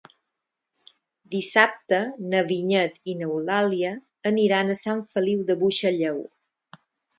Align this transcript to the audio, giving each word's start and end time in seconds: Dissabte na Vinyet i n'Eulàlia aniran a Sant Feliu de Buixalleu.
Dissabte 1.35 1.99
na 2.31 2.41
Vinyet 2.47 2.97
i 3.13 3.15
n'Eulàlia 3.21 3.93
aniran 4.33 4.71
a 4.71 4.79
Sant 4.83 5.07
Feliu 5.15 5.47
de 5.53 5.61
Buixalleu. 5.63 6.21